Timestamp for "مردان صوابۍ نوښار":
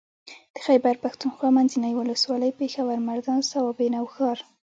3.09-4.37